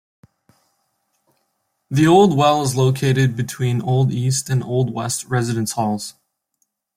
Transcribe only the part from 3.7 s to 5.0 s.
Old East and Old